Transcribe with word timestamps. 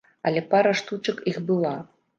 Але 0.29 0.41
пара 0.53 0.73
штучак 0.81 1.23
іх 1.35 1.41
была. 1.53 1.77